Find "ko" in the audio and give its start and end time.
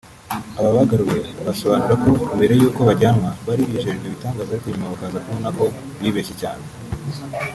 2.03-2.07, 5.57-5.63